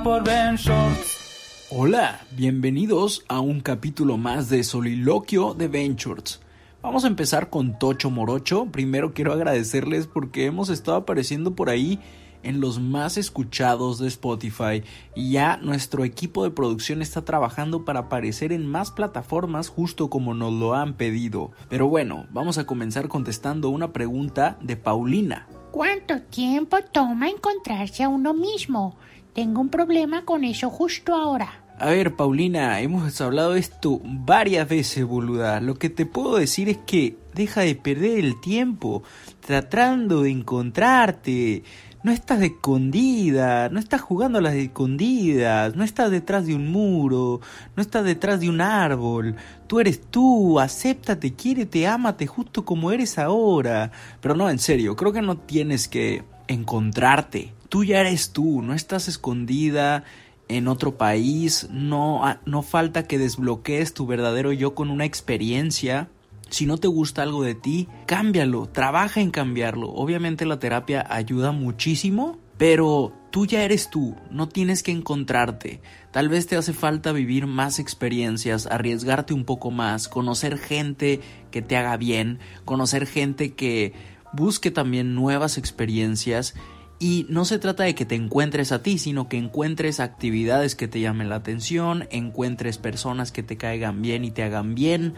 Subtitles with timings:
[0.00, 1.66] Por Ben Shorts.
[1.70, 6.40] Hola, bienvenidos a un capítulo más de Soliloquio de Ventures.
[6.80, 8.66] Vamos a empezar con Tocho Morocho.
[8.66, 12.00] Primero quiero agradecerles porque hemos estado apareciendo por ahí
[12.42, 14.82] en los más escuchados de Spotify
[15.14, 20.32] y ya nuestro equipo de producción está trabajando para aparecer en más plataformas justo como
[20.32, 21.50] nos lo han pedido.
[21.68, 25.48] Pero bueno, vamos a comenzar contestando una pregunta de Paulina.
[25.70, 28.96] ¿Cuánto tiempo toma encontrarse a uno mismo?
[29.34, 31.62] Tengo un problema con eso justo ahora.
[31.78, 35.60] A ver, Paulina, hemos hablado de esto varias veces, boluda.
[35.60, 39.02] Lo que te puedo decir es que deja de perder el tiempo
[39.40, 41.64] tratando de encontrarte.
[42.04, 47.40] No estás escondida, no estás jugando a las escondidas, no estás detrás de un muro,
[47.74, 49.36] no estás detrás de un árbol.
[49.66, 53.92] Tú eres tú, acéptate, quiérete, ámate justo como eres ahora.
[54.20, 57.54] Pero no, en serio, creo que no tienes que encontrarte.
[57.72, 60.04] Tú ya eres tú, no estás escondida
[60.46, 66.10] en otro país, no, no falta que desbloquees tu verdadero yo con una experiencia.
[66.50, 69.88] Si no te gusta algo de ti, cámbialo, trabaja en cambiarlo.
[69.88, 75.80] Obviamente la terapia ayuda muchísimo, pero tú ya eres tú, no tienes que encontrarte.
[76.10, 81.62] Tal vez te hace falta vivir más experiencias, arriesgarte un poco más, conocer gente que
[81.62, 83.94] te haga bien, conocer gente que
[84.34, 86.54] busque también nuevas experiencias
[87.02, 90.86] y no se trata de que te encuentres a ti, sino que encuentres actividades que
[90.86, 95.14] te llamen la atención, encuentres personas que te caigan bien y te hagan bien.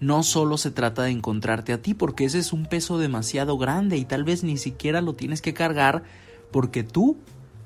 [0.00, 3.98] No solo se trata de encontrarte a ti, porque ese es un peso demasiado grande
[3.98, 6.02] y tal vez ni siquiera lo tienes que cargar
[6.50, 7.18] porque tú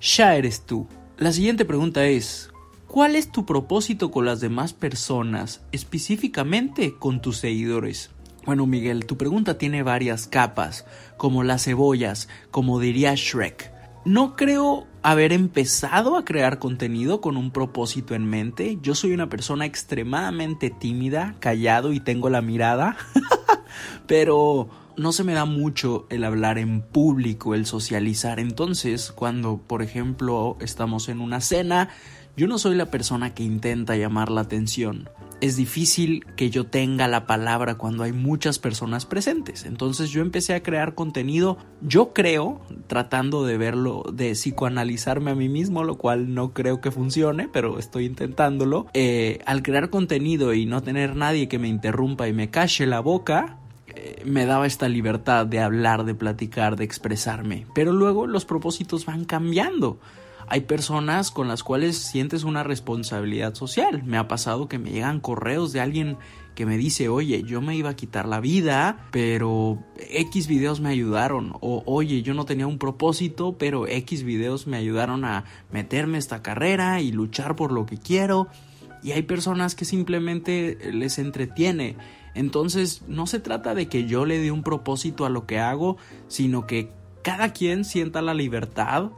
[0.03, 0.87] ya eres tú.
[1.17, 2.51] La siguiente pregunta es,
[2.89, 8.11] ¿cuál es tu propósito con las demás personas, específicamente con tus seguidores?
[8.45, 10.85] Bueno, Miguel, tu pregunta tiene varias capas,
[11.17, 13.71] como las cebollas, como diría Shrek.
[14.05, 18.79] No creo haber empezado a crear contenido con un propósito en mente.
[18.83, 22.97] Yo soy una persona extremadamente tímida, callado y tengo la mirada.
[24.09, 28.41] Pero no se me da mucho el hablar en público, el socializar.
[28.41, 31.91] Entonces, cuando, por ejemplo, estamos en una cena,
[32.37, 35.09] yo no soy la persona que intenta llamar la atención.
[35.43, 39.65] Es difícil que yo tenga la palabra cuando hay muchas personas presentes.
[39.67, 45.49] Entonces yo empecé a crear contenido, yo creo, tratando de verlo, de psicoanalizarme a mí
[45.49, 48.87] mismo, lo cual no creo que funcione, pero estoy intentándolo.
[48.95, 53.01] Eh, al crear contenido y no tener nadie que me interrumpa y me cache la
[53.01, 57.67] boca, eh, me daba esta libertad de hablar, de platicar, de expresarme.
[57.75, 59.99] Pero luego los propósitos van cambiando
[60.49, 64.03] hay personas con las cuales sientes una responsabilidad social.
[64.05, 66.19] Me ha pasado que me llegan correos de alguien
[66.55, 70.91] que me dice, oye, yo me iba a quitar la vida, pero X videos me
[70.91, 71.55] ayudaron.
[71.61, 76.43] O oye, yo no tenía un propósito, pero X videos me ayudaron a meterme esta
[76.43, 78.49] carrera y luchar por lo que quiero.
[79.03, 81.97] Y hay personas que simplemente les entretiene.
[82.35, 85.97] Entonces no se trata de que yo le dé un propósito a lo que hago,
[86.29, 86.91] sino que
[87.23, 89.11] cada quien sienta la libertad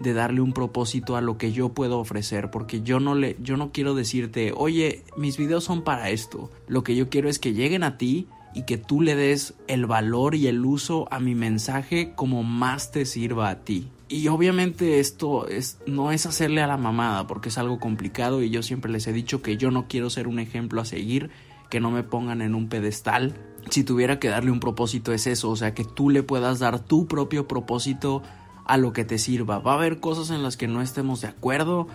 [0.00, 3.56] de darle un propósito a lo que yo puedo ofrecer, porque yo no le yo
[3.56, 7.52] no quiero decirte, "Oye, mis videos son para esto." Lo que yo quiero es que
[7.52, 11.34] lleguen a ti y que tú le des el valor y el uso a mi
[11.34, 13.88] mensaje como más te sirva a ti.
[14.08, 18.50] Y obviamente esto es, no es hacerle a la mamada porque es algo complicado y
[18.50, 21.30] yo siempre les he dicho que yo no quiero ser un ejemplo a seguir,
[21.70, 23.34] que no me pongan en un pedestal.
[23.70, 26.80] Si tuviera que darle un propósito es eso, o sea, que tú le puedas dar
[26.80, 28.22] tu propio propósito
[28.72, 29.58] a lo que te sirva.
[29.58, 31.88] Va a haber cosas en las que no estemos de acuerdo,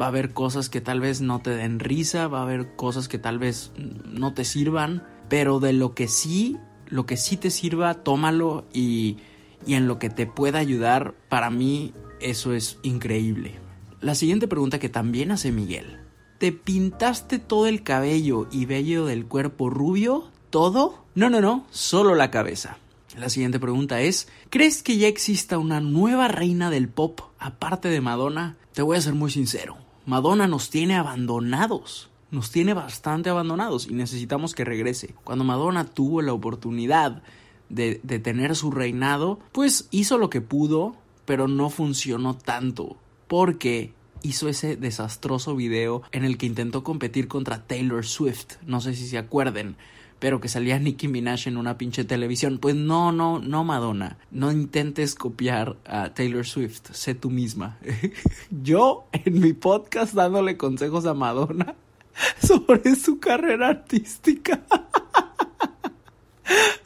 [0.00, 3.06] va a haber cosas que tal vez no te den risa, va a haber cosas
[3.06, 6.58] que tal vez no te sirvan, pero de lo que sí
[6.88, 9.18] lo que sí te sirva, tómalo y,
[9.64, 13.54] y en lo que te pueda ayudar, para mí eso es increíble.
[14.00, 16.00] La siguiente pregunta que también hace Miguel.
[16.38, 20.30] ¿Te pintaste todo el cabello y vello del cuerpo rubio?
[20.50, 21.04] ¿Todo?
[21.14, 22.78] No, no, no, solo la cabeza.
[23.16, 28.00] La siguiente pregunta es, ¿crees que ya exista una nueva reina del pop aparte de
[28.00, 28.56] Madonna?
[28.72, 29.76] Te voy a ser muy sincero,
[30.06, 35.14] Madonna nos tiene abandonados, nos tiene bastante abandonados y necesitamos que regrese.
[35.24, 37.22] Cuando Madonna tuvo la oportunidad
[37.68, 40.94] de, tener su reinado, pues hizo lo que pudo,
[41.24, 42.96] pero no funcionó tanto,
[43.28, 48.94] porque hizo ese desastroso video en el que intentó competir contra Taylor Swift, no sé
[48.94, 49.76] si se acuerden
[50.18, 52.58] pero que salía Nicki Minaj en una pinche televisión.
[52.58, 54.18] Pues no, no, no, Madonna.
[54.30, 56.92] No intentes copiar a Taylor Swift.
[56.92, 57.78] Sé tú misma.
[58.50, 61.74] Yo en mi podcast dándole consejos a Madonna
[62.42, 64.62] sobre su carrera artística.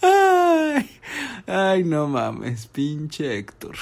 [0.01, 0.89] Ay,
[1.47, 3.75] ay, no mames, pinche Héctor.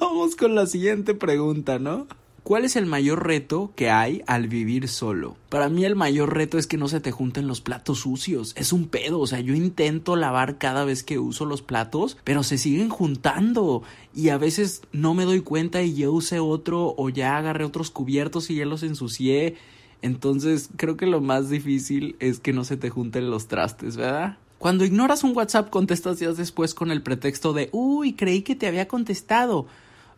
[0.00, 2.06] Vamos con la siguiente pregunta, ¿no?
[2.46, 5.34] ¿Cuál es el mayor reto que hay al vivir solo?
[5.48, 8.52] Para mí el mayor reto es que no se te junten los platos sucios.
[8.56, 12.44] Es un pedo, o sea, yo intento lavar cada vez que uso los platos, pero
[12.44, 13.82] se siguen juntando
[14.14, 17.90] y a veces no me doy cuenta y ya usé otro o ya agarré otros
[17.90, 19.56] cubiertos y ya los ensucié.
[20.00, 24.38] Entonces creo que lo más difícil es que no se te junten los trastes, ¿verdad?
[24.58, 28.68] Cuando ignoras un WhatsApp contestas días después con el pretexto de, uy, creí que te
[28.68, 29.66] había contestado.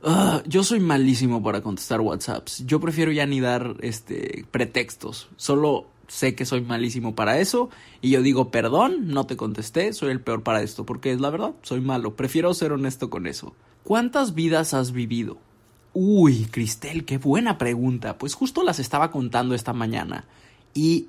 [0.03, 2.65] Ah, yo soy malísimo para contestar WhatsApps.
[2.67, 5.29] Yo prefiero ya ni dar este pretextos.
[5.37, 7.69] Solo sé que soy malísimo para eso
[8.01, 11.31] y yo digo, "Perdón, no te contesté, soy el peor para esto", porque es la
[11.31, 12.15] verdad, soy malo.
[12.15, 13.55] Prefiero ser honesto con eso.
[13.83, 15.39] ¿Cuántas vidas has vivido?
[15.95, 18.19] Uy, Cristel, qué buena pregunta.
[18.19, 20.27] Pues justo las estaba contando esta mañana.
[20.75, 21.09] Y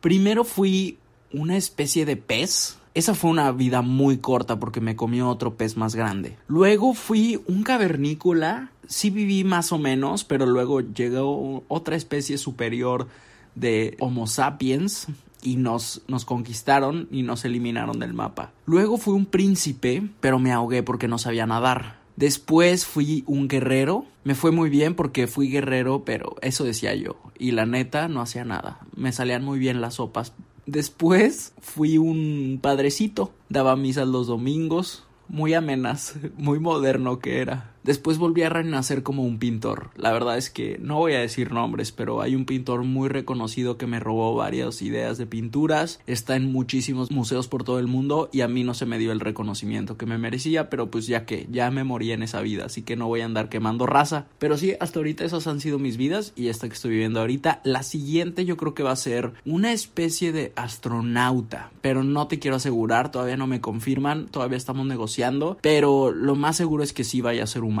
[0.00, 0.98] primero fui
[1.32, 5.76] una especie de pez esa fue una vida muy corta porque me comió otro pez
[5.76, 6.36] más grande.
[6.46, 13.08] Luego fui un cavernícola, sí viví más o menos, pero luego llegó otra especie superior
[13.54, 15.08] de Homo sapiens
[15.42, 18.52] y nos, nos conquistaron y nos eliminaron del mapa.
[18.66, 22.00] Luego fui un príncipe, pero me ahogué porque no sabía nadar.
[22.16, 24.04] Después fui un guerrero.
[24.24, 27.16] Me fue muy bien porque fui guerrero, pero eso decía yo.
[27.38, 28.80] Y la neta no hacía nada.
[28.94, 30.32] Me salían muy bien las sopas,
[30.72, 37.71] Después fui un padrecito, daba misas los domingos, muy amenas, muy moderno que era.
[37.84, 39.90] Después volví a renacer como un pintor.
[39.96, 43.76] La verdad es que no voy a decir nombres, pero hay un pintor muy reconocido
[43.76, 46.00] que me robó varias ideas de pinturas.
[46.06, 49.10] Está en muchísimos museos por todo el mundo y a mí no se me dio
[49.10, 52.66] el reconocimiento que me merecía, pero pues ya que ya me morí en esa vida,
[52.66, 54.26] así que no voy a andar quemando raza.
[54.38, 57.62] Pero sí, hasta ahorita esas han sido mis vidas y esta que estoy viviendo ahorita.
[57.64, 62.38] La siguiente yo creo que va a ser una especie de astronauta, pero no te
[62.38, 67.02] quiero asegurar, todavía no me confirman, todavía estamos negociando, pero lo más seguro es que
[67.02, 67.71] sí vaya a ser un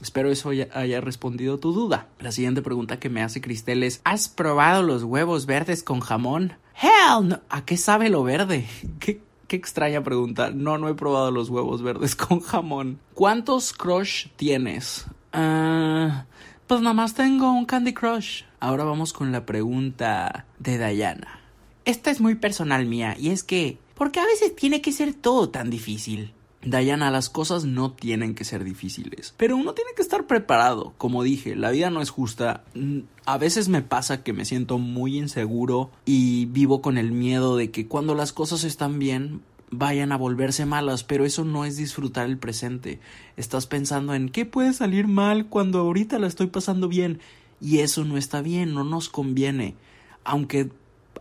[0.00, 2.08] Espero eso haya, respondido tu duda.
[2.20, 6.54] La siguiente pregunta que me hace Cristel es ¿Has probado los huevos verdes con jamón?
[6.80, 7.40] Hell no.
[7.48, 8.66] ¿A qué sabe lo verde?
[9.00, 10.50] ¿Qué, extraña pregunta.
[10.50, 13.00] No, no he probado los huevos verdes con jamón.
[13.14, 15.06] ¿Cuántos crush tienes?
[15.32, 16.26] Ah,
[16.66, 18.42] pues nada más tengo un Candy Crush.
[18.60, 21.40] Ahora vamos con la pregunta de Diana.
[21.84, 25.14] Esta es muy personal mía y es que, ¿por qué a veces tiene que ser
[25.14, 26.34] todo tan difícil?
[26.62, 30.92] Diana, las cosas no tienen que ser difíciles, pero uno tiene que estar preparado.
[30.98, 32.64] Como dije, la vida no es justa.
[32.74, 37.56] Mm, a veces me pasa que me siento muy inseguro y vivo con el miedo
[37.56, 41.76] de que cuando las cosas están bien vayan a volverse malas, pero eso no es
[41.76, 43.00] disfrutar el presente.
[43.36, 47.20] Estás pensando en qué puede salir mal cuando ahorita la estoy pasando bien
[47.60, 49.76] y eso no está bien, no nos conviene.
[50.24, 50.70] Aunque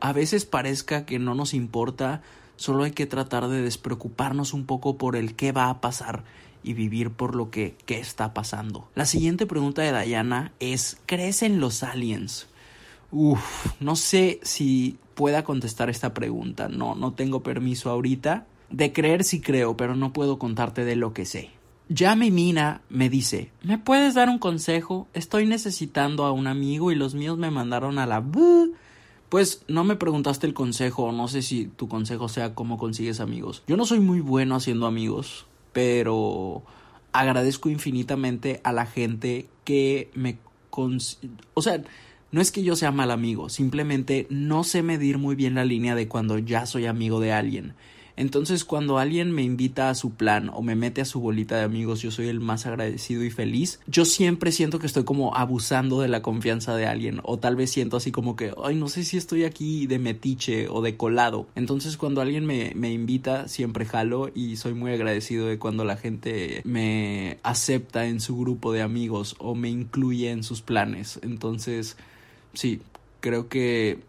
[0.01, 2.21] a veces parezca que no nos importa,
[2.57, 6.23] Solo hay que tratar de despreocuparnos un poco por el qué va a pasar
[6.63, 8.89] y vivir por lo que, está pasando.
[8.93, 12.47] La siguiente pregunta de Diana es ¿crees en los aliens?
[13.11, 16.67] Uf, no sé si pueda contestar esta pregunta.
[16.67, 18.45] No, no tengo permiso ahorita.
[18.69, 21.51] De creer sí creo, pero no puedo contarte de lo que sé.
[22.17, 25.07] Mi Mina me dice, ¿me puedes dar un consejo?
[25.13, 28.21] Estoy necesitando a un amigo y los míos me mandaron a la...
[29.29, 33.63] Pues no me preguntaste el consejo, no sé si tu consejo sea cómo consigues amigos.
[33.67, 36.63] Yo no soy muy bueno haciendo amigos, pero
[37.11, 40.37] agradezco infinitamente a la gente que me...
[41.53, 41.81] O sea,
[42.31, 45.95] no es que yo sea mal amigo, simplemente no sé medir muy bien la línea
[45.95, 47.73] de cuando ya soy amigo de alguien.
[48.17, 51.63] Entonces cuando alguien me invita a su plan o me mete a su bolita de
[51.63, 53.79] amigos, yo soy el más agradecido y feliz.
[53.87, 57.71] Yo siempre siento que estoy como abusando de la confianza de alguien o tal vez
[57.71, 61.47] siento así como que, ay, no sé si estoy aquí de metiche o de colado.
[61.55, 65.95] Entonces cuando alguien me, me invita, siempre jalo y soy muy agradecido de cuando la
[65.95, 71.19] gente me acepta en su grupo de amigos o me incluye en sus planes.
[71.21, 71.97] Entonces,
[72.53, 72.81] sí,
[73.19, 73.99] creo que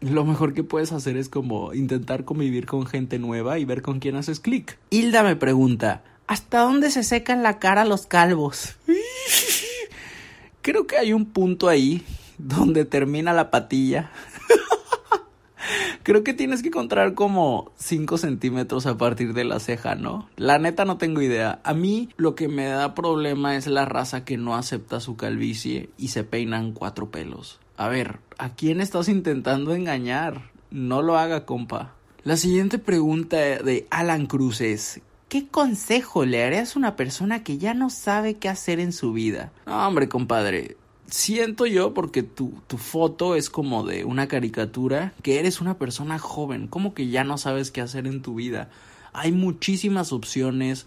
[0.00, 3.98] lo mejor que puedes hacer es como intentar convivir con gente nueva y ver con
[3.98, 4.78] quién haces clic.
[4.90, 8.76] Hilda me pregunta, ¿hasta dónde se secan la cara los calvos?
[10.62, 12.04] Creo que hay un punto ahí
[12.38, 14.10] donde termina la patilla.
[16.02, 20.30] Creo que tienes que encontrar como 5 centímetros a partir de la ceja, ¿no?
[20.36, 21.60] La neta no tengo idea.
[21.64, 25.90] A mí lo que me da problema es la raza que no acepta su calvicie
[25.98, 27.58] y se peinan cuatro pelos.
[27.78, 30.50] A ver, ¿a quién estás intentando engañar?
[30.72, 31.94] No lo haga, compa.
[32.24, 37.58] La siguiente pregunta de Alan Cruz es, ¿Qué consejo le harías a una persona que
[37.58, 39.52] ya no sabe qué hacer en su vida?
[39.64, 40.76] No, hombre, compadre.
[41.06, 46.18] Siento yo porque tu, tu foto es como de una caricatura que eres una persona
[46.18, 48.70] joven, como que ya no sabes qué hacer en tu vida.
[49.12, 50.86] Hay muchísimas opciones,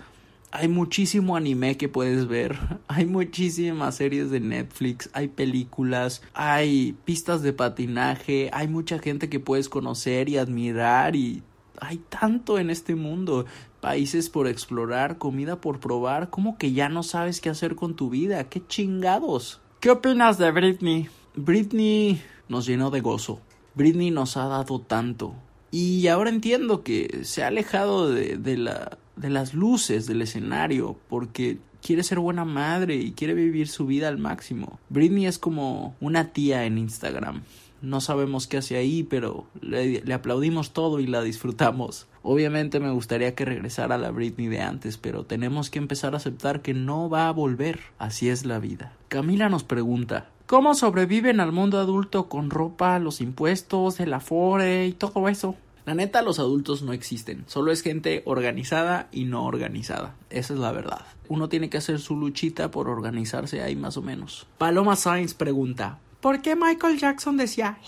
[0.52, 7.42] hay muchísimo anime que puedes ver, hay muchísimas series de Netflix, hay películas, hay pistas
[7.42, 11.42] de patinaje, hay mucha gente que puedes conocer y admirar y
[11.80, 13.46] hay tanto en este mundo,
[13.80, 18.10] países por explorar, comida por probar, como que ya no sabes qué hacer con tu
[18.10, 19.62] vida, qué chingados.
[19.80, 21.10] ¿Qué opinas de Britney?
[21.36, 23.42] Britney nos llenó de gozo.
[23.74, 25.34] Britney nos ha dado tanto.
[25.72, 30.98] Y ahora entiendo que se ha alejado de, de la de las luces del escenario
[31.10, 34.80] porque quiere ser buena madre y quiere vivir su vida al máximo.
[34.90, 37.44] Britney es como una tía en Instagram.
[37.82, 42.08] No sabemos qué hace ahí, pero le, le, aplaudimos todo y la disfrutamos.
[42.22, 46.62] Obviamente me gustaría que regresara la Britney de antes, pero tenemos que empezar a aceptar
[46.62, 47.80] que no va a volver.
[47.98, 48.94] Así es la vida.
[49.08, 54.94] Camila nos pregunta, ¿cómo sobreviven al mundo adulto con ropa, los impuestos, el afore y
[54.94, 55.56] todo eso?
[55.86, 57.44] La neta, los adultos no existen.
[57.48, 60.16] Solo es gente organizada y no organizada.
[60.30, 61.06] Esa es la verdad.
[61.28, 64.48] Uno tiene que hacer su luchita por organizarse ahí más o menos.
[64.58, 67.80] Paloma Sainz pregunta: ¿Por qué Michael Jackson decía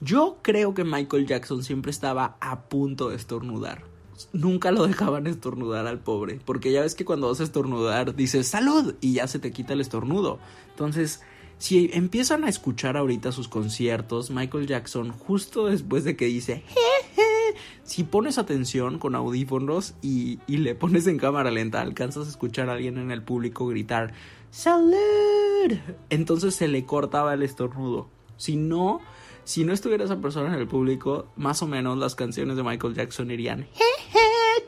[0.00, 3.84] Yo creo que Michael Jackson siempre estaba a punto de estornudar.
[4.32, 6.40] Nunca lo dejaban estornudar al pobre.
[6.44, 9.74] Porque ya ves que cuando vas a estornudar dices salud y ya se te quita
[9.74, 10.38] el estornudo.
[10.70, 11.20] Entonces
[11.58, 17.58] si empiezan a escuchar ahorita sus conciertos, Michael Jackson, justo después de que dice, Jeje",
[17.82, 22.68] si pones atención con audífonos y, y, le pones en cámara lenta, alcanzas a escuchar
[22.68, 24.12] a alguien en el público gritar,
[24.50, 25.78] ¡Salud!
[26.10, 28.08] Entonces se le cortaba el estornudo.
[28.36, 29.00] Si no,
[29.44, 32.94] si no estuviera esa persona en el público, más o menos las canciones de Michael
[32.94, 34.18] Jackson irían, Jeje,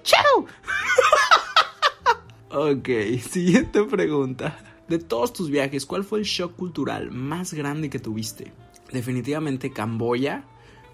[0.02, 0.46] ¡Chao!
[2.50, 2.88] ok,
[3.20, 4.75] siguiente pregunta.
[4.88, 8.52] De todos tus viajes, ¿cuál fue el shock cultural más grande que tuviste?
[8.92, 10.44] Definitivamente Camboya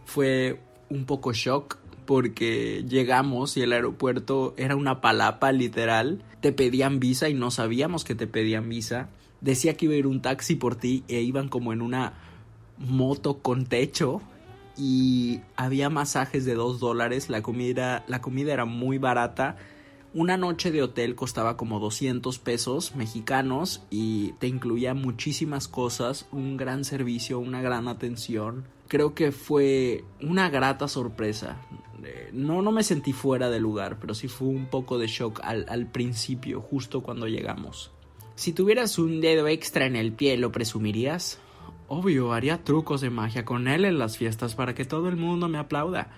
[0.06, 6.22] fue un poco shock porque llegamos y el aeropuerto era una palapa literal.
[6.40, 9.10] Te pedían visa y no sabíamos que te pedían visa.
[9.40, 12.14] Decía que iba a ir un taxi por ti e iban como en una
[12.78, 14.22] moto con techo
[14.76, 17.28] y había masajes de dos dólares.
[17.28, 19.56] La comida, la comida era muy barata
[20.14, 26.56] una noche de hotel costaba como 200 pesos mexicanos y te incluía muchísimas cosas, un
[26.56, 28.64] gran servicio, una gran atención.
[28.88, 31.60] Creo que fue una grata sorpresa.
[32.04, 35.40] Eh, no, no me sentí fuera de lugar, pero sí fue un poco de shock
[35.42, 37.90] al, al principio, justo cuando llegamos.
[38.34, 41.38] Si tuvieras un dedo extra en el pie, ¿lo presumirías?
[41.88, 45.48] Obvio, haría trucos de magia con él en las fiestas para que todo el mundo
[45.48, 46.10] me aplauda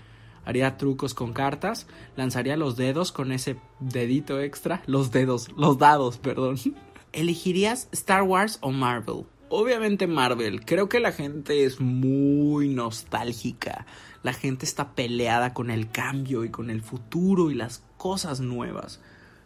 [0.45, 1.87] haría trucos con cartas,
[2.17, 6.57] lanzaría los dedos con ese dedito extra, los dedos, los dados, perdón.
[7.13, 9.25] ¿Elegirías Star Wars o Marvel?
[9.49, 13.87] Obviamente Marvel, creo que la gente es muy nostálgica,
[14.23, 19.01] la gente está peleada con el cambio y con el futuro y las cosas nuevas.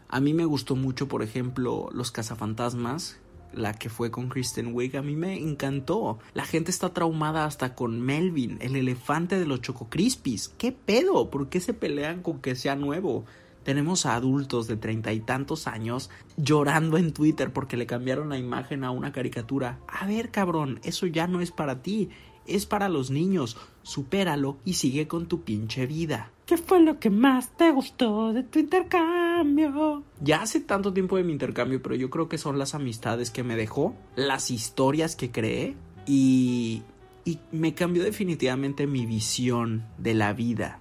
[0.08, 3.18] A mí me gustó mucho, por ejemplo, Los Cazafantasmas,
[3.52, 6.18] la que fue con Kristen Wiig, a mí me encantó.
[6.34, 10.48] La gente está traumada hasta con Melvin, el elefante de los Choco Crispies.
[10.58, 11.30] ¿Qué pedo?
[11.30, 13.24] ¿Por qué se pelean con que sea nuevo?
[13.64, 18.38] Tenemos a adultos de treinta y tantos años llorando en Twitter porque le cambiaron la
[18.38, 19.78] imagen a una caricatura.
[19.86, 22.08] A ver, cabrón, eso ya no es para ti,
[22.46, 23.58] es para los niños.
[23.82, 26.30] Supéralo y sigue con tu pinche vida.
[26.48, 30.02] ¿Qué fue lo que más te gustó de tu intercambio?
[30.22, 33.42] Ya hace tanto tiempo de mi intercambio, pero yo creo que son las amistades que
[33.44, 35.76] me dejó, las historias que creé
[36.06, 36.84] y,
[37.26, 40.80] y me cambió definitivamente mi visión de la vida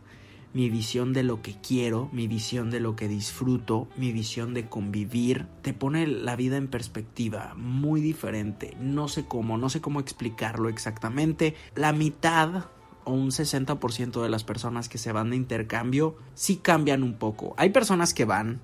[0.54, 4.68] mi visión de lo que quiero, mi visión de lo que disfruto, mi visión de
[4.68, 8.76] convivir, te pone la vida en perspectiva, muy diferente.
[8.80, 11.54] No sé cómo, no sé cómo explicarlo exactamente.
[11.76, 12.66] La mitad
[13.08, 17.56] o un 60% de las personas que se van de intercambio sí cambian un poco.
[17.58, 18.60] Hay personas que van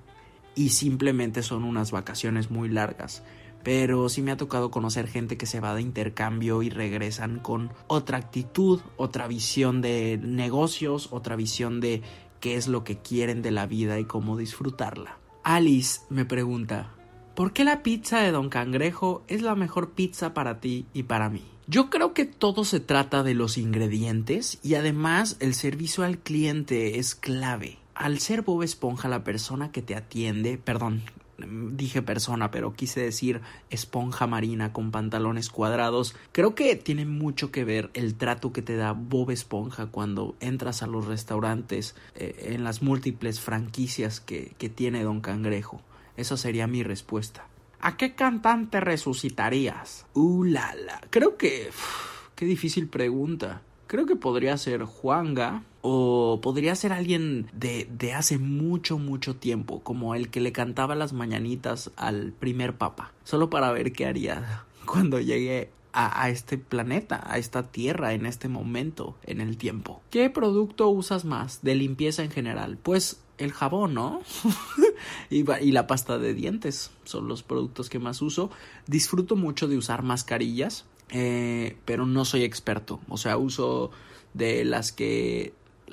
[0.54, 3.24] y simplemente son unas vacaciones muy largas
[3.64, 7.72] pero sí me ha tocado conocer gente que se va de intercambio y regresan con
[7.86, 12.02] otra actitud, otra visión de negocios, otra visión de
[12.40, 15.18] qué es lo que quieren de la vida y cómo disfrutarla.
[15.42, 16.94] Alice me pregunta,
[17.34, 21.28] ¿por qué la pizza de Don Cangrejo es la mejor pizza para ti y para
[21.28, 21.42] mí?
[21.66, 26.98] Yo creo que todo se trata de los ingredientes y además el servicio al cliente
[26.98, 27.78] es clave.
[27.94, 31.02] Al ser Bob Esponja la persona que te atiende, perdón,
[31.38, 36.14] dije persona, pero quise decir esponja marina con pantalones cuadrados.
[36.32, 40.82] Creo que tiene mucho que ver el trato que te da Bob Esponja cuando entras
[40.82, 45.80] a los restaurantes eh, en las múltiples franquicias que, que tiene Don Cangrejo.
[46.16, 47.46] Esa sería mi respuesta.
[47.80, 50.06] ¿A qué cantante resucitarías?
[50.14, 51.00] Uh, la, la.
[51.10, 51.70] Creo que...
[52.34, 53.62] qué difícil pregunta.
[53.86, 59.82] Creo que podría ser Juanga o podría ser alguien de, de hace mucho, mucho tiempo,
[59.82, 64.64] como el que le cantaba las mañanitas al primer papa, solo para ver qué haría
[64.86, 70.00] cuando llegue a, a, este planeta, a esta tierra, en este momento, en el tiempo.
[70.10, 72.78] ¿Qué producto usas más de limpieza en general?
[72.82, 74.22] Pues el jabón, ¿no?
[75.30, 78.50] y, la pasta de dientes son los productos que más uso.
[78.86, 83.00] Disfruto mucho de usar mascarillas, eh, pero no soy experto.
[83.08, 83.90] O sea, uso
[84.34, 85.52] de las que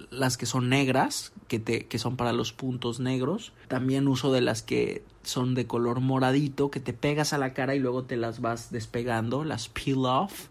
[0.10, 3.54] las que son negras, que, te, que son para los puntos negros.
[3.68, 7.76] También uso de las que son de color moradito, que te pegas a la cara
[7.76, 10.48] y luego te las vas despegando, las peel off.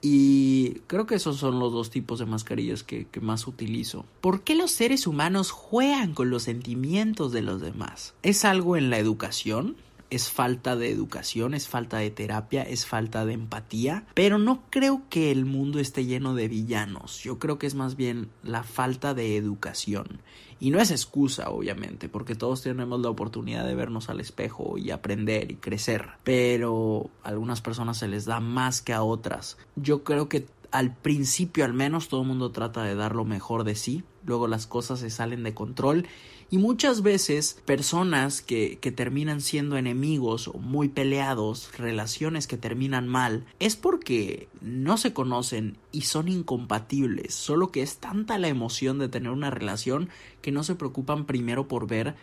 [0.00, 4.04] Y creo que esos son los dos tipos de mascarillas que, más utilizo.
[4.20, 8.14] ¿Por qué los seres humanos juegan con los sentimientos de los demás?
[8.22, 9.76] ¿Es algo en la educación?
[10.10, 15.02] es falta de educación, es falta de terapia, es falta de empatía, pero no creo
[15.10, 19.12] que el mundo esté lleno de villanos, yo creo que es más bien la falta
[19.12, 20.22] de educación.
[20.60, 24.90] Y no es excusa, obviamente, porque todos tenemos la oportunidad de vernos al espejo y
[24.90, 29.56] aprender y crecer, pero a algunas personas se les da más que a otras.
[29.76, 33.64] Yo creo que al principio al menos todo el mundo trata de dar lo mejor
[33.64, 36.06] de sí, luego las cosas se salen de control
[36.50, 43.06] y muchas veces personas que, que, terminan siendo enemigos o muy peleados, relaciones que terminan
[43.06, 48.98] mal, es porque no se conocen y son incompatibles, solo que es tanta la emoción
[48.98, 50.08] de tener una relación
[50.40, 52.14] que no se preocupan primero por ver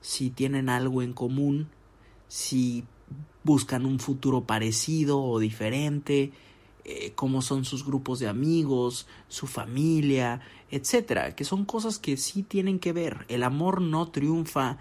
[0.00, 1.68] si tienen algo en común,
[2.28, 2.84] si
[3.44, 6.32] buscan un futuro parecido o diferente,
[6.88, 12.44] eh, cómo son sus grupos de amigos, su familia, etcétera, que son cosas que sí
[12.44, 13.26] tienen que ver.
[13.28, 14.78] El amor no triunfa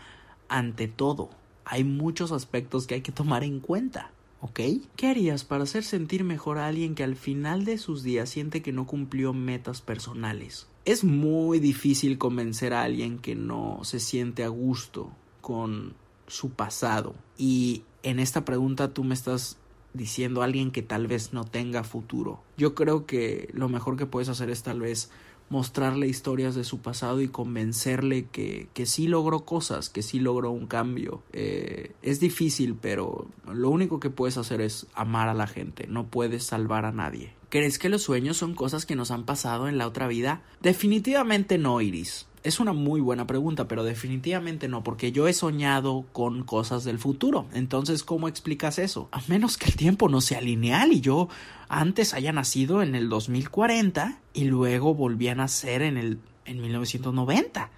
[0.47, 1.31] ante todo.
[1.65, 4.11] Hay muchos aspectos que hay que tomar en cuenta.
[4.39, 4.59] ¿Ok?
[4.95, 8.61] ¿Qué harías para hacer sentir mejor a alguien que al final de sus días siente
[8.61, 10.67] que no cumplió metas personales?
[10.83, 15.95] Es muy difícil convencer a alguien que no se siente a gusto con
[16.27, 17.15] su pasado.
[17.35, 19.57] Y en esta pregunta tú me estás
[19.95, 22.41] diciendo a alguien que tal vez no tenga futuro.
[22.57, 25.09] Yo creo que lo mejor que puedes hacer es tal vez
[25.49, 30.51] mostrarle historias de su pasado y convencerle que, que sí logró cosas, que sí logró
[30.51, 31.21] un cambio.
[31.33, 36.07] Eh, es difícil, pero lo único que puedes hacer es amar a la gente, no
[36.07, 37.33] puedes salvar a nadie.
[37.49, 40.41] ¿Crees que los sueños son cosas que nos han pasado en la otra vida?
[40.61, 42.27] Definitivamente no, Iris.
[42.45, 46.99] Es una muy buena pregunta, pero definitivamente no, porque yo he soñado con cosas del
[46.99, 47.47] futuro.
[47.55, 49.09] Entonces, ¿cómo explicas eso?
[49.11, 51.27] A menos que el tiempo no sea lineal y yo
[51.69, 57.71] antes haya nacido en el 2040 y luego volví a nacer en el en 1990.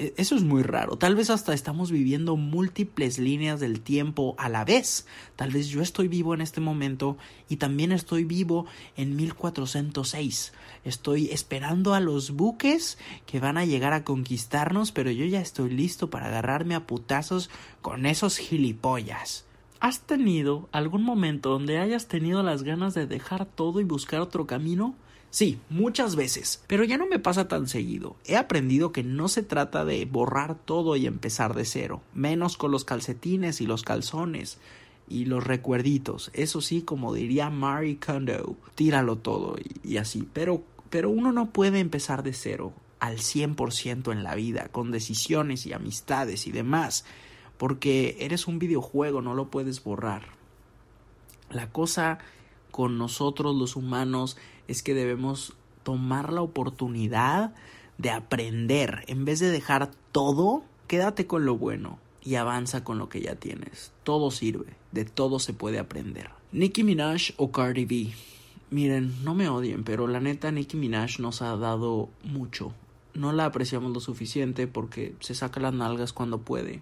[0.00, 0.96] E, eso es muy raro.
[0.96, 5.06] Tal vez hasta estamos viviendo múltiples líneas del tiempo a la vez.
[5.36, 7.18] Tal vez yo estoy vivo en este momento
[7.50, 8.64] y también estoy vivo
[8.96, 10.54] en 1406.
[10.84, 15.68] Estoy esperando a los buques que van a llegar a conquistarnos, pero yo ya estoy
[15.68, 17.50] listo para agarrarme a putazos
[17.82, 19.44] con esos gilipollas.
[19.80, 24.46] ¿Has tenido algún momento donde hayas tenido las ganas de dejar todo y buscar otro
[24.46, 24.94] camino?
[25.30, 28.16] Sí, muchas veces, pero ya no me pasa tan seguido.
[28.26, 32.72] He aprendido que no se trata de borrar todo y empezar de cero, menos con
[32.72, 34.58] los calcetines y los calzones
[35.08, 36.32] y los recuerditos.
[36.34, 40.26] Eso sí, como diría Marie Kondo, tíralo todo y, así.
[40.32, 45.64] Pero, pero uno no puede empezar de cero al 100% en la vida, con decisiones
[45.64, 47.04] y amistades y demás,
[47.56, 50.22] porque eres un videojuego, no lo puedes borrar.
[51.50, 52.18] La cosa
[52.80, 57.52] con nosotros los humanos es que debemos tomar la oportunidad
[57.98, 59.04] de aprender.
[59.06, 63.34] En vez de dejar todo, quédate con lo bueno y avanza con lo que ya
[63.34, 63.92] tienes.
[64.02, 66.30] Todo sirve, de todo se puede aprender.
[66.52, 68.14] Nicki Minaj o Cardi B.
[68.70, 72.72] Miren, no me odien, pero la neta Nicki Minaj nos ha dado mucho.
[73.12, 76.80] No la apreciamos lo suficiente porque se saca las nalgas cuando puede,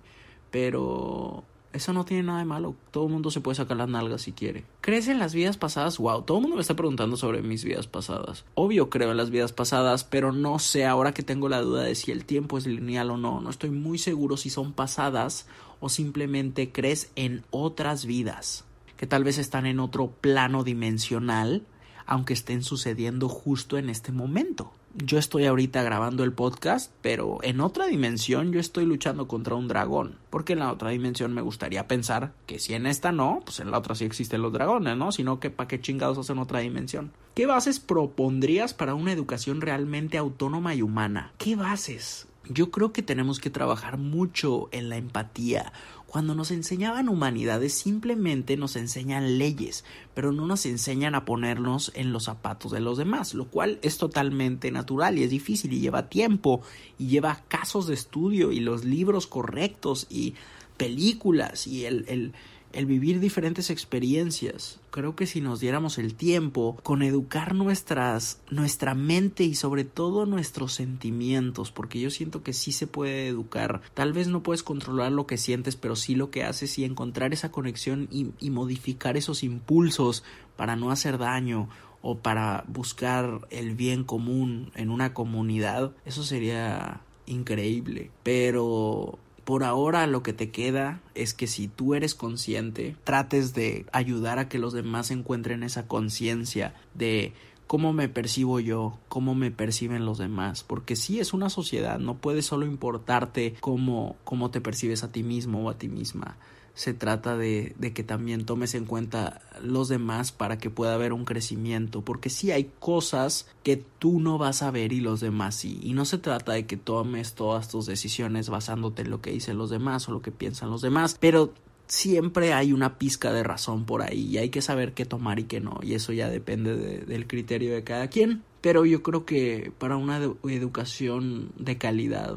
[0.53, 1.43] pero
[1.79, 2.75] eso no tiene nada de malo.
[2.91, 4.65] Todo el mundo se puede sacar las nalgas si quiere.
[4.81, 5.99] ¿Crees en las vidas pasadas?
[5.99, 8.45] Wow, todo el mundo me está preguntando sobre mis vidas pasadas.
[8.55, 11.95] Obvio creo en las vidas pasadas, pero no sé ahora que tengo la duda de
[11.95, 13.41] si el tiempo es lineal o no.
[13.41, 15.47] No estoy muy seguro si son pasadas
[15.79, 18.65] o simplemente crees en otras vidas
[18.97, 21.65] que tal vez están en otro plano dimensional,
[22.05, 24.73] aunque estén sucediendo justo en este momento
[25.05, 29.69] yo estoy ahorita grabando el podcast, pero en otra dimensión yo estoy luchando contra un
[29.69, 30.17] dragón.
[30.31, 33.71] Porque en la otra dimensión me gustaría pensar que si en esta no, pues en
[33.71, 35.13] la otra sí existen los dragones, ¿no?
[35.13, 37.13] Sino que para qué chingados hacen otra dimensión.
[37.35, 41.33] ¿Qué bases propondrías para una educación realmente autónoma y humana?
[41.39, 42.27] ¿Qué bases?
[42.51, 45.73] Yo creo que tenemos que trabajar mucho en la empatía.
[46.07, 49.85] Cuando nos enseñaban humanidades simplemente nos enseñan leyes,
[50.15, 53.99] pero no nos enseñan a ponernos en los zapatos de los demás, lo cual es
[53.99, 56.63] totalmente natural y es difícil y lleva tiempo
[56.99, 60.35] y lleva casos de estudio y los libros correctos y
[60.79, 62.33] películas y el, el
[62.73, 64.81] el vivir diferentes experiencias.
[64.91, 70.27] Creo que si nos diéramos el tiempo con educar nuestras, nuestra mente y sobre todo
[70.27, 73.81] nuestros sentimientos, porque yo siento que sí se puede educar.
[73.95, 77.33] Tal vez no puedes controlar lo que sientes, pero sí lo que haces y encontrar
[77.33, 80.25] esa conexión y, y modificar esos impulsos
[80.57, 81.69] para no hacer daño
[82.03, 88.11] o para buscar el bien común en una comunidad, eso sería increíble.
[88.23, 93.87] Pero por ahora lo que te queda es que si tú eres consciente, trates de
[93.93, 97.33] ayudar a que los demás encuentren esa conciencia de
[97.67, 102.19] cómo me percibo yo, cómo me perciben los demás, porque si es una sociedad, no
[102.19, 106.37] puede solo importarte cómo, cómo te percibes a ti mismo o a ti misma
[106.79, 111.13] se trata de, de, que también tomes en cuenta los demás para que pueda haber
[111.13, 115.57] un crecimiento, porque sí hay cosas que tú no vas a ver y los demás
[115.57, 119.33] sí, y no se trata de que tomes todas tus decisiones basándote en lo que
[119.33, 121.53] dicen los demás o lo que piensan los demás, pero
[121.89, 125.45] siempre hay una pizca de razón por ahí y hay que saber qué tomar y
[125.45, 128.45] qué no, y eso ya depende de, del criterio de cada quien.
[128.61, 132.37] Pero yo creo que para una educación de calidad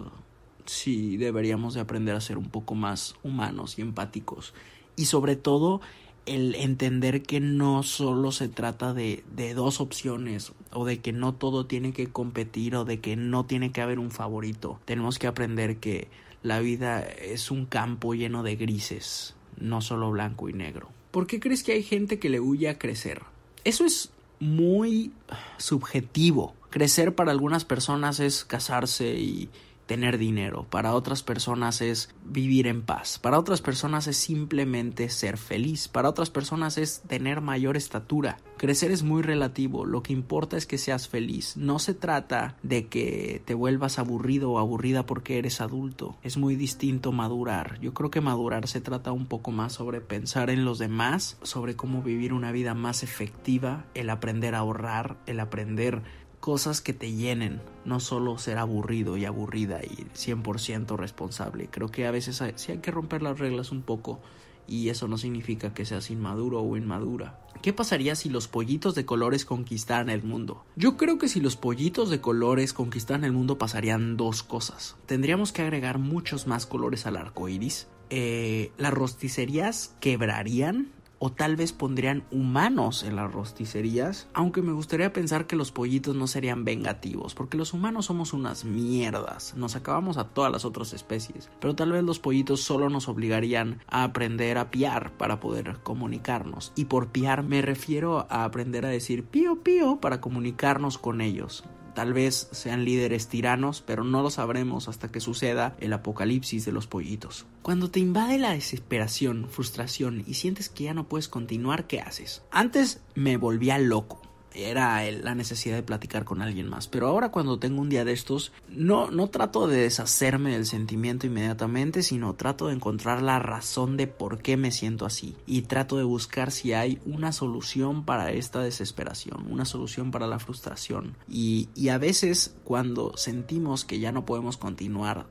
[0.65, 4.54] sí deberíamos de aprender a ser un poco más humanos y empáticos.
[4.95, 5.82] Y sobre todo
[6.26, 11.34] el entender que no solo se trata de, de dos opciones o de que no
[11.34, 14.80] todo tiene que competir o de que no tiene que haber un favorito.
[14.86, 16.10] Tenemos que aprender que
[16.43, 20.89] la vida es un campo lleno de grises, no solo blanco y negro.
[21.12, 23.24] ¿Por qué crees que hay gente que le huye a crecer?
[23.63, 25.12] Eso es muy
[25.58, 26.56] subjetivo.
[26.69, 29.50] Crecer para algunas personas es casarse y
[29.91, 35.38] tener dinero, para otras personas es vivir en paz, para otras personas es simplemente ser
[35.38, 38.38] feliz, para otras personas es tener mayor estatura.
[38.56, 42.88] Crecer es muy relativo, lo que importa es que seas feliz, no se trata de
[42.88, 48.10] que te vuelvas aburrido o aburrida porque eres adulto, es muy distinto madurar, yo creo
[48.12, 52.32] que madurar se trata un poco más sobre pensar en los demás, sobre cómo vivir
[52.32, 56.01] una vida más efectiva, el aprender a ahorrar, el aprender
[56.41, 61.69] cosas que te llenen, no solo ser aburrido y aburrida y 100% responsable.
[61.71, 64.19] Creo que a veces sí hay que romper las reglas un poco
[64.67, 67.39] y eso no significa que seas inmaduro o inmadura.
[67.62, 70.65] ¿Qué pasaría si los pollitos de colores conquistaran el mundo?
[70.75, 74.97] Yo creo que si los pollitos de colores conquistaran el mundo pasarían dos cosas.
[75.06, 77.88] Tendríamos que agregar muchos más colores al arco iris.
[78.10, 80.91] Eh, las rosticerías quebrarían
[81.23, 86.15] o tal vez pondrían humanos en las rosticerías, aunque me gustaría pensar que los pollitos
[86.15, 90.93] no serían vengativos, porque los humanos somos unas mierdas, nos acabamos a todas las otras
[90.93, 95.77] especies, pero tal vez los pollitos solo nos obligarían a aprender a piar para poder
[95.84, 101.21] comunicarnos, y por piar me refiero a aprender a decir pío pío para comunicarnos con
[101.21, 106.65] ellos, Tal vez sean líderes tiranos, pero no lo sabremos hasta que suceda el apocalipsis
[106.65, 107.45] de los pollitos.
[107.62, 112.43] Cuando te invade la desesperación, frustración y sientes que ya no puedes continuar, ¿qué haces?
[112.51, 116.87] Antes me volvía loco era la necesidad de platicar con alguien más.
[116.87, 121.27] Pero ahora cuando tengo un día de estos, no, no trato de deshacerme del sentimiento
[121.27, 125.35] inmediatamente, sino trato de encontrar la razón de por qué me siento así.
[125.45, 130.39] Y trato de buscar si hay una solución para esta desesperación, una solución para la
[130.39, 131.15] frustración.
[131.27, 135.27] Y, y a veces cuando sentimos que ya no podemos continuar,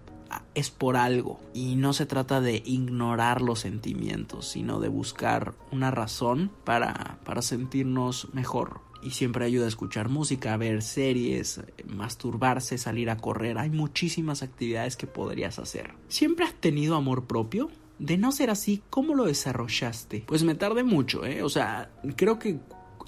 [0.54, 5.90] es por algo y no se trata de ignorar los sentimientos, sino de buscar una
[5.90, 13.10] razón para, para sentirnos mejor y siempre ayuda a escuchar música, ver series, masturbarse, salir
[13.10, 13.58] a correr.
[13.58, 15.94] Hay muchísimas actividades que podrías hacer.
[16.08, 17.70] ¿Siempre has tenido amor propio?
[17.98, 20.24] De no ser así, ¿cómo lo desarrollaste?
[20.26, 21.42] Pues me tardé mucho, ¿eh?
[21.42, 22.58] O sea, creo que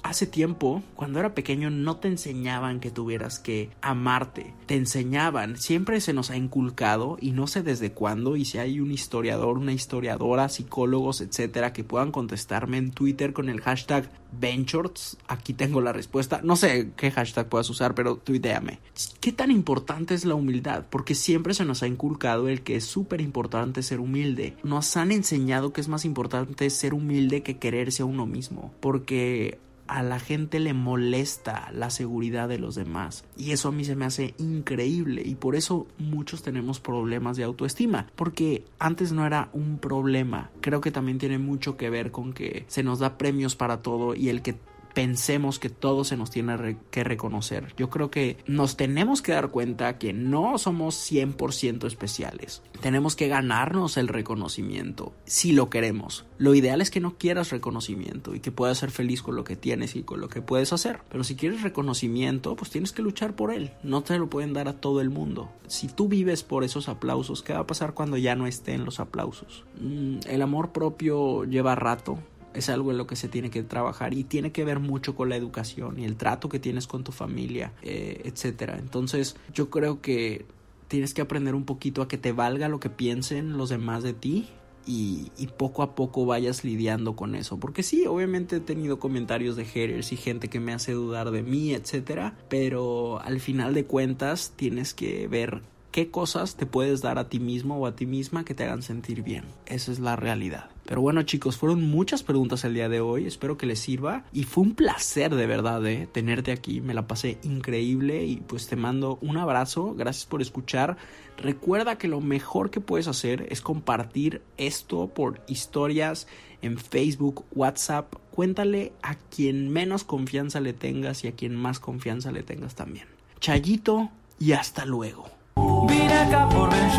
[0.03, 4.53] hace tiempo, cuando era pequeño, no te enseñaban que tuvieras que amarte.
[4.65, 8.79] Te enseñaban, siempre se nos ha inculcado, y no sé desde cuándo, y si hay
[8.79, 15.17] un historiador, una historiadora, psicólogos, etcétera, que puedan contestarme en Twitter con el hashtag Benchorts,
[15.27, 16.41] aquí tengo la respuesta.
[16.43, 18.79] No sé qué hashtag puedas usar, pero tuiteame.
[19.19, 20.85] ¿Qué tan importante es la humildad?
[20.89, 24.55] Porque siempre se nos ha inculcado el que es súper importante ser humilde.
[24.63, 28.73] Nos han enseñado que es más importante ser humilde que quererse a uno mismo.
[28.79, 33.25] Porque a la gente le molesta la seguridad de los demás.
[33.37, 37.43] Y eso a mí se me hace increíble y por eso muchos tenemos problemas de
[37.43, 40.51] autoestima, porque antes no era un problema.
[40.61, 44.15] Creo que también tiene mucho que ver con que se nos da premios para todo
[44.15, 44.55] y el que
[44.93, 47.73] pensemos que todo se nos tiene que reconocer.
[47.77, 52.61] Yo creo que nos tenemos que dar cuenta que no somos 100% especiales.
[52.81, 56.25] Tenemos que ganarnos el reconocimiento si lo queremos.
[56.37, 59.55] Lo ideal es que no quieras reconocimiento y que puedas ser feliz con lo que
[59.55, 60.99] tienes y con lo que puedes hacer.
[61.09, 63.71] Pero si quieres reconocimiento, pues tienes que luchar por él.
[63.83, 65.51] No te lo pueden dar a todo el mundo.
[65.67, 68.99] Si tú vives por esos aplausos, ¿qué va a pasar cuando ya no estén los
[68.99, 69.63] aplausos?
[69.79, 72.19] Mm, el amor propio lleva rato
[72.53, 75.29] es algo en lo que se tiene que trabajar y tiene que ver mucho con
[75.29, 78.77] la educación y el trato que tienes con tu familia, eh, etcétera.
[78.79, 80.45] Entonces, yo creo que
[80.87, 84.13] tienes que aprender un poquito a que te valga lo que piensen los demás de
[84.13, 84.49] ti
[84.85, 87.57] y, y, poco a poco vayas lidiando con eso.
[87.57, 91.41] Porque sí, obviamente he tenido comentarios de haters y gente que me hace dudar de
[91.41, 92.37] mí, etcétera.
[92.49, 95.61] Pero al final de cuentas tienes que ver
[95.93, 98.81] qué cosas te puedes dar a ti mismo o a ti misma que te hagan
[98.81, 99.45] sentir bien.
[99.67, 100.71] Esa es la realidad.
[100.85, 104.43] Pero bueno chicos, fueron muchas preguntas el día de hoy, espero que les sirva y
[104.43, 108.75] fue un placer de verdad eh, tenerte aquí, me la pasé increíble y pues te
[108.75, 110.97] mando un abrazo, gracias por escuchar.
[111.37, 116.27] Recuerda que lo mejor que puedes hacer es compartir esto por historias
[116.63, 122.31] en Facebook, WhatsApp, cuéntale a quien menos confianza le tengas y a quien más confianza
[122.31, 123.07] le tengas también.
[123.39, 125.32] Chayito y hasta luego.
[125.55, 126.89] Vine acá por Ben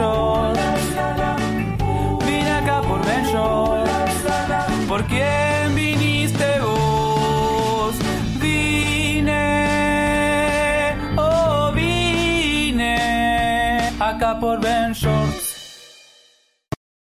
[2.27, 3.25] Vine acá por Ben
[4.89, 7.95] ¿Por quién viniste vos?
[8.41, 9.33] Vine,
[11.17, 12.97] oh vine
[13.99, 14.95] acá por Ben.